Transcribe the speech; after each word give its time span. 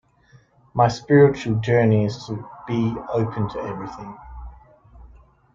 My 0.73 0.87
spiritual 0.87 1.57
journey 1.59 2.05
is 2.05 2.25
to 2.25 2.43
be 2.65 2.95
open 3.13 3.47
to 3.49 3.59
everything. 3.59 4.17